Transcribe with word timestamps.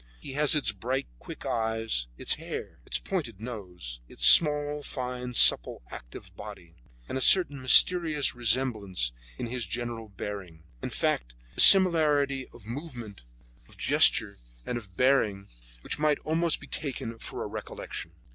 He 0.19 0.33
has 0.33 0.55
its 0.55 0.71
bright, 0.71 1.05
quick 1.19 1.45
eyes, 1.45 2.07
its 2.17 2.33
hair, 2.33 2.79
its 2.87 2.97
pointed 2.97 3.39
nose, 3.39 3.99
its 4.09 4.25
small, 4.25 4.81
fine, 4.81 5.35
supple, 5.35 5.83
active 5.91 6.35
body, 6.35 6.73
and 7.07 7.19
a 7.19 7.21
certain 7.21 7.61
mysterious 7.61 8.33
resemblance 8.33 9.11
in 9.37 9.45
his 9.45 9.63
general 9.67 10.07
bearing; 10.09 10.63
in 10.81 10.89
fact, 10.89 11.35
a 11.55 11.59
similarity 11.59 12.47
of 12.47 12.65
movement, 12.65 13.21
of 13.69 13.77
gesture, 13.77 14.37
and 14.65 14.75
of 14.79 14.97
bearing 14.97 15.47
which 15.81 15.99
might 15.99 16.17
almost 16.25 16.59
be 16.59 16.65
taken 16.65 17.19
for 17.19 17.43
a 17.43 17.47
recollection. 17.47 18.13